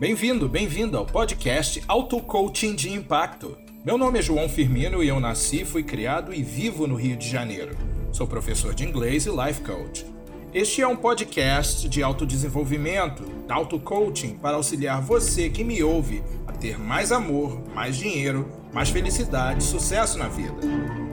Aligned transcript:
Bem-vindo, 0.00 0.48
bem-vindo 0.48 0.96
ao 0.96 1.04
podcast 1.04 1.84
Auto 1.86 2.22
Coaching 2.22 2.74
de 2.74 2.90
Impacto. 2.90 3.58
Meu 3.84 3.98
nome 3.98 4.18
é 4.18 4.22
João 4.22 4.48
Firmino 4.48 5.04
e 5.04 5.08
eu 5.08 5.20
nasci, 5.20 5.62
fui 5.62 5.82
criado 5.82 6.32
e 6.32 6.42
vivo 6.42 6.86
no 6.86 6.94
Rio 6.94 7.18
de 7.18 7.28
Janeiro. 7.28 7.76
Sou 8.10 8.26
professor 8.26 8.72
de 8.72 8.82
inglês 8.82 9.26
e 9.26 9.30
life 9.30 9.60
coach. 9.60 10.06
Este 10.54 10.80
é 10.80 10.88
um 10.88 10.96
podcast 10.96 11.86
de 11.86 12.02
autodesenvolvimento, 12.02 13.24
auto 13.46 13.78
coaching 13.78 14.38
para 14.38 14.56
auxiliar 14.56 15.02
você 15.02 15.50
que 15.50 15.62
me 15.62 15.82
ouve 15.82 16.22
a 16.46 16.52
ter 16.52 16.78
mais 16.78 17.12
amor, 17.12 17.60
mais 17.74 17.94
dinheiro, 17.94 18.50
mais 18.72 18.88
felicidade 18.88 19.62
e 19.62 19.66
sucesso 19.66 20.16
na 20.16 20.28
vida. 20.28 20.56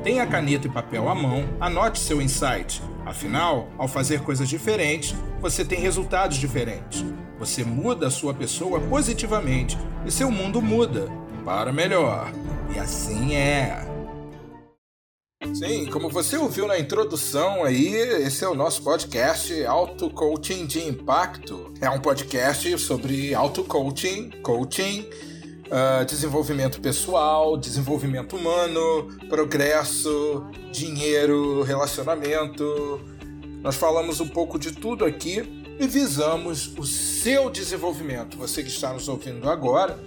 Tenha 0.01 0.25
caneta 0.25 0.67
e 0.67 0.71
papel 0.71 1.09
à 1.09 1.13
mão, 1.13 1.43
anote 1.59 1.99
seu 1.99 2.21
insight. 2.21 2.81
Afinal, 3.05 3.67
ao 3.77 3.89
fazer 3.89 4.21
coisas 4.21 4.47
diferentes, 4.47 5.13
você 5.41 5.65
tem 5.65 5.81
resultados 5.81 6.37
diferentes. 6.37 7.03
Você 7.39 7.63
muda 7.63 8.07
a 8.07 8.11
sua 8.11 8.33
pessoa 8.33 8.79
positivamente 8.79 9.77
e 10.05 10.11
seu 10.11 10.31
mundo 10.31 10.61
muda 10.61 11.07
para 11.45 11.71
melhor. 11.71 12.31
E 12.75 12.79
assim 12.79 13.35
é. 13.35 13.85
Sim, 15.53 15.85
como 15.85 16.09
você 16.09 16.35
ouviu 16.35 16.67
na 16.67 16.79
introdução 16.79 17.63
aí, 17.63 17.93
esse 17.95 18.43
é 18.43 18.47
o 18.47 18.55
nosso 18.55 18.81
podcast 18.81 19.63
Auto 19.65 20.09
Coaching 20.09 20.65
de 20.65 20.79
Impacto. 20.79 21.73
É 21.79 21.89
um 21.89 21.99
podcast 21.99 22.77
sobre 22.79 23.35
auto 23.35 23.63
coaching, 23.63 24.31
coaching, 24.41 25.07
uh, 25.67 26.03
desenvolvimento 26.05 26.81
pessoal, 26.81 27.55
desenvolvimento 27.55 28.35
humano, 28.35 29.15
progresso, 29.29 30.43
dinheiro, 30.71 31.61
relacionamento. 31.61 32.99
Nós 33.61 33.75
falamos 33.75 34.19
um 34.19 34.27
pouco 34.27 34.57
de 34.57 34.71
tudo 34.71 35.05
aqui 35.05 35.56
e 35.79 35.87
visamos 35.87 36.71
o 36.77 36.85
seu 36.85 37.49
desenvolvimento. 37.49 38.37
Você 38.37 38.63
que 38.63 38.69
está 38.69 38.93
nos 38.93 39.07
ouvindo 39.07 39.49
agora, 39.49 39.97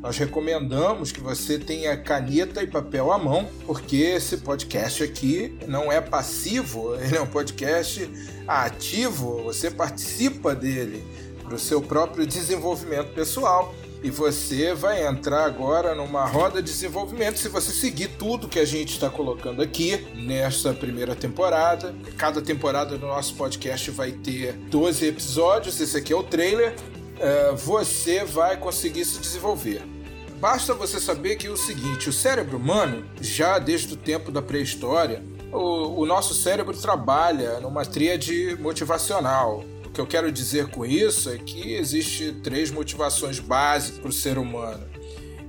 nós 0.00 0.16
recomendamos 0.16 1.10
que 1.10 1.20
você 1.20 1.58
tenha 1.58 1.96
caneta 1.96 2.62
e 2.62 2.66
papel 2.66 3.10
à 3.12 3.18
mão, 3.18 3.48
porque 3.66 3.96
esse 3.96 4.38
podcast 4.38 5.02
aqui 5.02 5.58
não 5.66 5.90
é 5.90 6.00
passivo, 6.00 6.94
ele 7.02 7.16
é 7.16 7.20
um 7.20 7.26
podcast 7.26 8.08
ativo, 8.46 9.42
você 9.42 9.70
participa 9.70 10.54
dele 10.54 11.04
para 11.42 11.54
o 11.54 11.58
seu 11.58 11.82
próprio 11.82 12.26
desenvolvimento 12.26 13.12
pessoal. 13.12 13.74
E 14.02 14.10
você 14.10 14.74
vai 14.74 15.04
entrar 15.04 15.44
agora 15.44 15.94
numa 15.94 16.24
roda 16.24 16.62
de 16.62 16.70
desenvolvimento 16.70 17.38
se 17.38 17.48
você 17.48 17.72
seguir 17.72 18.08
tudo 18.16 18.48
que 18.48 18.60
a 18.60 18.64
gente 18.64 18.92
está 18.92 19.10
colocando 19.10 19.60
aqui 19.60 20.06
nesta 20.14 20.72
primeira 20.72 21.16
temporada. 21.16 21.92
Cada 22.16 22.40
temporada 22.40 22.96
do 22.96 23.06
nosso 23.06 23.34
podcast 23.34 23.90
vai 23.90 24.12
ter 24.12 24.52
12 24.52 25.06
episódios, 25.06 25.80
esse 25.80 25.96
aqui 25.96 26.12
é 26.12 26.16
o 26.16 26.22
trailer. 26.22 26.74
Uh, 27.18 27.56
você 27.56 28.24
vai 28.24 28.56
conseguir 28.56 29.04
se 29.04 29.18
desenvolver. 29.18 29.82
Basta 30.40 30.72
você 30.72 31.00
saber 31.00 31.34
que 31.34 31.48
é 31.48 31.50
o 31.50 31.56
seguinte: 31.56 32.08
o 32.08 32.12
cérebro 32.12 32.56
humano, 32.56 33.04
já 33.20 33.58
desde 33.58 33.94
o 33.94 33.96
tempo 33.96 34.30
da 34.30 34.40
pré-história, 34.40 35.24
o, 35.52 36.02
o 36.02 36.06
nosso 36.06 36.34
cérebro 36.34 36.76
trabalha 36.76 37.58
numa 37.58 37.84
tríade 37.84 38.56
motivacional 38.60 39.64
o 39.88 39.90
que 39.90 40.00
eu 40.00 40.06
quero 40.06 40.30
dizer 40.30 40.68
com 40.68 40.84
isso 40.84 41.30
é 41.30 41.38
que 41.38 41.74
existe 41.74 42.32
três 42.42 42.70
motivações 42.70 43.38
básicas 43.38 43.98
para 43.98 44.10
o 44.10 44.12
ser 44.12 44.36
humano. 44.36 44.86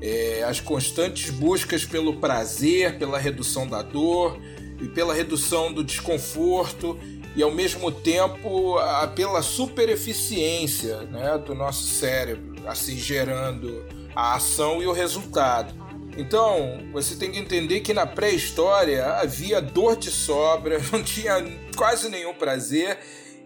É, 0.02 0.44
as 0.48 0.62
constantes 0.62 1.30
buscas 1.30 1.84
pelo 1.84 2.16
prazer, 2.16 2.98
pela 2.98 3.20
redução 3.20 3.68
da 3.68 3.82
dor 3.82 4.40
e 4.82 4.88
pela 4.88 5.14
redução 5.14 5.74
do 5.74 5.84
desconforto 5.84 6.98
e 7.36 7.44
ao 7.44 7.52
mesmo 7.52 7.92
tempo 7.92 8.78
a, 8.78 9.08
pela 9.08 9.42
supereficiência 9.42 11.02
né, 11.02 11.38
do 11.38 11.54
nosso 11.54 11.84
cérebro, 11.84 12.56
assim 12.66 12.98
gerando 12.98 13.84
a 14.16 14.36
ação 14.36 14.82
e 14.82 14.88
o 14.88 14.94
resultado. 14.94 15.74
Então, 16.18 16.80
você 16.94 17.16
tem 17.16 17.32
que 17.32 17.40
entender 17.40 17.82
que 17.82 17.94
na 17.94 18.06
pré-história 18.06 19.06
havia 19.06 19.62
dor 19.62 19.98
de 19.98 20.10
sobra, 20.10 20.80
não 20.92 21.04
tinha 21.04 21.36
quase 21.76 22.08
nenhum 22.08 22.34
prazer 22.34 22.98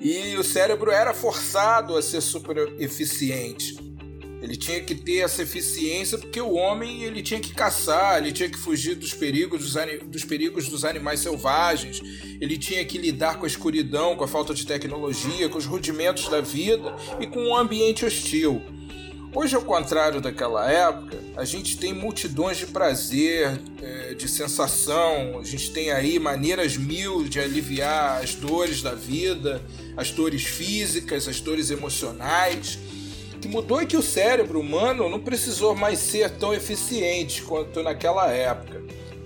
e 0.03 0.35
o 0.35 0.43
cérebro 0.43 0.91
era 0.91 1.13
forçado 1.13 1.95
a 1.95 2.01
ser 2.01 2.19
super 2.19 2.75
eficiente. 2.77 3.77
Ele 4.41 4.57
tinha 4.57 4.81
que 4.81 4.93
ter 4.93 5.19
essa 5.19 5.41
eficiência 5.41 6.17
porque 6.17 6.41
o 6.41 6.51
homem 6.51 7.03
ele 7.03 7.23
tinha 7.23 7.39
que 7.39 7.53
caçar, 7.53 8.17
ele 8.17 8.33
tinha 8.33 8.49
que 8.49 8.57
fugir 8.57 8.95
dos 8.95 9.13
perigos 9.13 9.61
dos, 9.61 9.73
dos 10.05 10.25
perigos 10.25 10.67
dos 10.67 10.83
animais 10.83 11.21
selvagens, 11.21 12.01
ele 12.41 12.57
tinha 12.57 12.83
que 12.83 12.97
lidar 12.97 13.37
com 13.39 13.45
a 13.45 13.47
escuridão, 13.47 14.17
com 14.17 14.25
a 14.25 14.27
falta 14.27 14.53
de 14.53 14.67
tecnologia, 14.67 15.47
com 15.47 15.57
os 15.57 15.65
rudimentos 15.65 16.27
da 16.27 16.41
vida 16.41 16.93
e 17.21 17.25
com 17.25 17.39
um 17.39 17.55
ambiente 17.55 18.05
hostil. 18.05 18.61
Hoje, 19.35 19.55
ao 19.55 19.63
contrário 19.63 20.21
daquela 20.21 20.71
época, 20.71 21.17
a 21.35 21.43
gente 21.43 21.75
tem 21.75 21.91
multidões 21.91 22.55
de 22.57 22.67
prazer, 22.67 23.59
é, 23.81 24.13
de 24.13 24.29
sensação, 24.29 25.39
a 25.39 25.43
gente 25.43 25.71
tem 25.71 25.91
aí 25.91 26.19
maneiras 26.19 26.77
mil 26.77 27.23
de 27.23 27.39
aliviar 27.39 28.21
as 28.21 28.35
dores 28.35 28.83
da 28.83 28.93
vida, 28.93 29.59
as 29.97 30.11
dores 30.11 30.43
físicas, 30.43 31.27
as 31.27 31.39
dores 31.41 31.71
emocionais. 31.71 32.77
O 33.33 33.39
que 33.39 33.47
mudou 33.47 33.81
é 33.81 33.87
que 33.87 33.97
o 33.97 34.03
cérebro 34.03 34.59
humano 34.59 35.09
não 35.09 35.19
precisou 35.19 35.73
mais 35.73 35.97
ser 35.97 36.29
tão 36.29 36.53
eficiente 36.53 37.41
quanto 37.41 37.81
naquela 37.81 38.31
época 38.31 38.83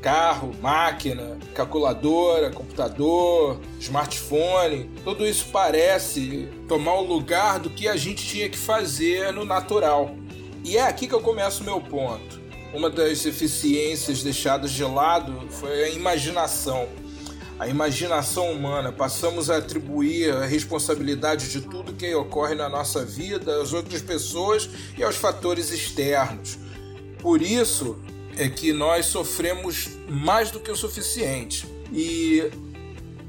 carro, 0.07 0.55
máquina, 0.61 1.37
calculadora, 1.53 2.49
computador, 2.49 3.59
smartphone, 3.77 4.89
tudo 5.03 5.27
isso 5.27 5.47
parece 5.51 6.47
tomar 6.65 6.93
o 6.93 7.03
lugar 7.03 7.59
do 7.59 7.69
que 7.69 7.89
a 7.89 7.97
gente 7.97 8.25
tinha 8.25 8.47
que 8.47 8.57
fazer 8.57 9.33
no 9.33 9.43
natural. 9.43 10.15
E 10.63 10.77
é 10.77 10.83
aqui 10.83 11.09
que 11.09 11.13
eu 11.13 11.19
começo 11.19 11.61
o 11.61 11.65
meu 11.65 11.81
ponto. 11.81 12.39
Uma 12.73 12.89
das 12.89 13.25
eficiências 13.25 14.23
deixadas 14.23 14.71
de 14.71 14.81
lado 14.81 15.45
foi 15.49 15.83
a 15.83 15.89
imaginação. 15.89 16.87
A 17.59 17.67
imaginação 17.67 18.49
humana, 18.49 18.93
passamos 18.93 19.49
a 19.49 19.57
atribuir 19.57 20.31
a 20.31 20.45
responsabilidade 20.45 21.49
de 21.49 21.59
tudo 21.59 21.91
que 21.91 22.15
ocorre 22.15 22.55
na 22.55 22.69
nossa 22.69 23.03
vida 23.03 23.61
às 23.61 23.73
outras 23.73 24.01
pessoas 24.01 24.69
e 24.97 25.03
aos 25.03 25.17
fatores 25.17 25.69
externos. 25.69 26.57
Por 27.19 27.41
isso, 27.41 27.99
é 28.37 28.47
que 28.49 28.71
nós 28.71 29.07
sofremos 29.07 29.89
mais 30.07 30.51
do 30.51 30.59
que 30.59 30.71
o 30.71 30.75
suficiente. 30.75 31.67
E 31.91 32.49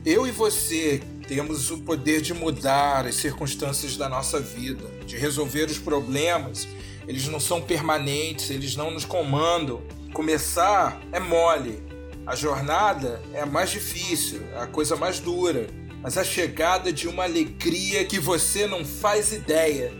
eu 0.05 0.27
e 0.27 0.31
você 0.31 1.03
temos 1.27 1.71
o 1.71 1.79
poder 1.79 2.21
de 2.21 2.33
mudar 2.33 3.07
as 3.07 3.17
circunstâncias 3.17 3.97
da 3.97 4.09
nossa 4.09 4.41
vida, 4.41 4.85
de 5.07 5.17
resolver 5.17 5.65
os 5.65 5.79
problemas. 5.79 6.69
Eles 7.07 7.27
não 7.27 7.41
são 7.41 7.61
permanentes, 7.61 8.51
eles 8.51 8.77
não 8.77 8.91
nos 8.91 9.05
comandam. 9.05 9.83
Começar 10.13 11.01
é 11.13 11.21
mole, 11.21 11.83
a 12.27 12.35
jornada 12.35 13.23
é 13.33 13.41
a 13.41 13.47
mais 13.47 13.71
difícil, 13.71 14.43
é 14.55 14.63
a 14.63 14.67
coisa 14.67 14.97
mais 14.97 15.21
dura, 15.21 15.67
mas 16.03 16.19
a 16.19 16.25
chegada 16.25 16.93
de 16.93 17.09
uma 17.09 17.25
alegria 17.25 18.05
que 18.05 18.19
você 18.19 18.67
não 18.67 18.85
faz 18.85 19.33
ideia 19.33 19.93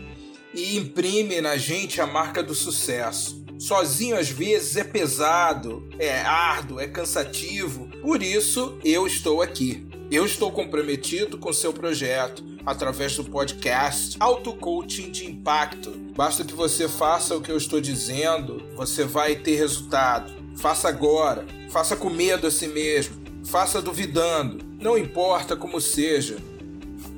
e 0.53 0.77
imprime 0.77 1.41
na 1.41 1.57
gente 1.57 2.01
a 2.01 2.07
marca 2.07 2.41
do 2.41 2.55
sucesso. 2.55 3.43
Sozinho 3.59 4.17
às 4.17 4.29
vezes 4.29 4.77
é 4.77 4.85
pesado, 4.85 5.85
é 5.99 6.21
árduo, 6.21 6.79
é 6.79 6.87
cansativo. 6.87 7.89
Por 8.01 8.23
isso 8.23 8.79
eu 8.85 9.05
estou 9.05 9.41
aqui. 9.41 9.85
Eu 10.09 10.25
estou 10.25 10.49
comprometido 10.49 11.37
com 11.37 11.51
seu 11.51 11.73
projeto 11.73 12.41
através 12.65 13.17
do 13.17 13.25
podcast 13.25 14.15
Auto 14.17 14.53
Coaching 14.53 15.11
de 15.11 15.25
Impacto. 15.25 15.91
Basta 16.15 16.45
que 16.45 16.53
você 16.53 16.87
faça 16.87 17.35
o 17.35 17.41
que 17.41 17.51
eu 17.51 17.57
estou 17.57 17.81
dizendo, 17.81 18.63
você 18.77 19.03
vai 19.03 19.35
ter 19.35 19.57
resultado. 19.57 20.31
Faça 20.55 20.87
agora, 20.87 21.45
faça 21.69 21.97
com 21.97 22.09
medo 22.09 22.47
a 22.47 22.51
si 22.51 22.67
mesmo, 22.67 23.21
faça 23.43 23.81
duvidando, 23.81 24.63
não 24.79 24.97
importa 24.97 25.57
como 25.57 25.81
seja. 25.81 26.37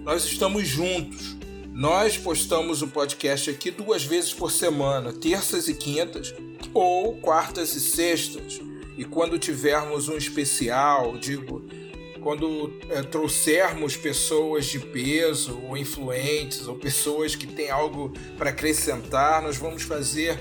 Nós 0.04 0.26
estamos 0.26 0.68
juntos. 0.68 1.38
Nós 1.74 2.18
postamos 2.18 2.82
o 2.82 2.88
podcast 2.88 3.50
aqui 3.50 3.72
duas 3.72 4.04
vezes 4.04 4.34
por 4.34 4.52
semana, 4.52 5.14
terças 5.14 5.70
e 5.70 5.74
quintas, 5.74 6.34
ou 6.74 7.16
quartas 7.16 7.74
e 7.76 7.80
sextas. 7.80 8.60
E 8.98 9.06
quando 9.06 9.40
tivermos 9.40 10.10
um 10.10 10.18
especial, 10.18 11.18
digo, 11.18 11.64
quando 12.22 12.74
é, 12.90 13.02
trouxermos 13.02 13.96
pessoas 13.96 14.66
de 14.66 14.80
peso, 14.80 15.60
ou 15.64 15.78
influentes, 15.78 16.68
ou 16.68 16.76
pessoas 16.76 17.36
que 17.36 17.48
têm 17.48 17.72
algo 17.72 18.12
para 18.38 18.50
acrescentar, 18.50 19.42
nós 19.42 19.56
vamos 19.56 19.84
fazer 19.84 20.38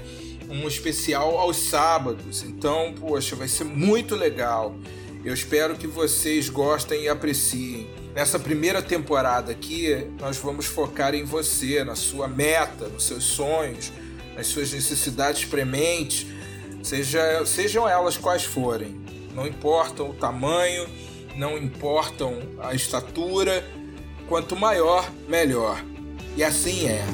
um 0.48 0.66
especial 0.66 1.38
aos 1.38 1.56
sábados. 1.56 2.42
Então, 2.42 2.92
poxa, 2.98 3.36
vai 3.36 3.46
ser 3.46 3.64
muito 3.64 4.16
legal. 4.16 4.74
Eu 5.22 5.34
espero 5.34 5.76
que 5.76 5.86
vocês 5.86 6.48
gostem 6.48 7.02
e 7.02 7.08
apreciem. 7.08 7.90
Nessa 8.14 8.38
primeira 8.38 8.80
temporada 8.80 9.52
aqui, 9.52 10.06
nós 10.18 10.38
vamos 10.38 10.66
focar 10.66 11.14
em 11.14 11.24
você, 11.24 11.84
na 11.84 11.94
sua 11.94 12.26
meta, 12.26 12.88
nos 12.88 13.04
seus 13.04 13.24
sonhos, 13.24 13.92
nas 14.34 14.46
suas 14.46 14.72
necessidades 14.72 15.44
prementes, 15.44 16.26
seja, 16.82 17.44
sejam 17.44 17.86
elas 17.86 18.16
quais 18.16 18.44
forem. 18.44 18.98
Não 19.34 19.46
importam 19.46 20.10
o 20.10 20.14
tamanho, 20.14 20.88
não 21.36 21.58
importam 21.58 22.38
a 22.58 22.74
estatura, 22.74 23.62
quanto 24.26 24.56
maior, 24.56 25.10
melhor. 25.28 25.84
E 26.36 26.42
assim 26.42 26.88
é. 26.88 27.04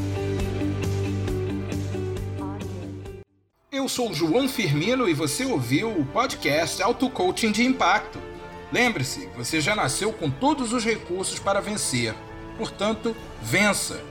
Eu 3.87 3.89
sou 3.89 4.13
João 4.13 4.49
Firmino 4.49 5.09
e 5.09 5.15
você 5.15 5.45
ouviu 5.45 5.89
o 5.89 6.05
podcast 6.07 6.83
Auto 6.83 7.09
Coaching 7.09 7.53
de 7.53 7.65
Impacto. 7.65 8.19
Lembre-se, 8.73 9.29
você 9.37 9.61
já 9.61 9.77
nasceu 9.77 10.13
com 10.13 10.29
todos 10.29 10.73
os 10.73 10.85
recursos 10.85 11.39
para 11.39 11.61
vencer. 11.61 12.13
Portanto, 12.59 13.17
vença. 13.41 14.03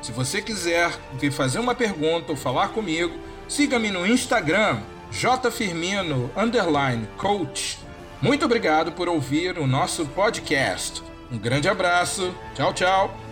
Se 0.00 0.12
você 0.12 0.40
quiser 0.40 0.96
vir 1.14 1.32
fazer 1.32 1.58
uma 1.58 1.74
pergunta 1.74 2.30
ou 2.30 2.36
falar 2.36 2.68
comigo, 2.68 3.18
siga-me 3.48 3.90
no 3.90 4.06
Instagram, 4.06 4.80
jfirmino 5.10 6.30
coach. 7.16 7.80
Muito 8.22 8.44
obrigado 8.44 8.92
por 8.92 9.08
ouvir 9.08 9.58
o 9.58 9.66
nosso 9.66 10.06
podcast. 10.06 11.02
Um 11.32 11.36
grande 11.36 11.68
abraço. 11.68 12.32
Tchau, 12.54 12.72
tchau. 12.72 13.25